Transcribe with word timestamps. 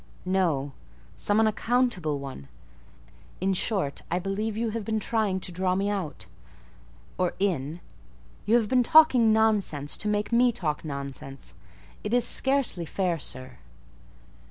"No; 0.25 0.71
some 1.15 1.39
unaccountable 1.39 2.17
one. 2.17 2.47
In 3.39 3.53
short, 3.53 4.01
I 4.09 4.17
believe 4.17 4.57
you 4.57 4.71
have 4.71 4.83
been 4.83 4.99
trying 4.99 5.39
to 5.41 5.51
draw 5.51 5.75
me 5.75 5.91
out—or 5.91 7.35
in; 7.37 7.81
you 8.47 8.55
have 8.55 8.67
been 8.67 8.81
talking 8.81 9.31
nonsense 9.31 9.97
to 9.97 10.07
make 10.07 10.31
me 10.31 10.51
talk 10.51 10.83
nonsense. 10.83 11.53
It 12.03 12.15
is 12.15 12.25
scarcely 12.27 12.83
fair, 12.87 13.19
sir." 13.19 13.59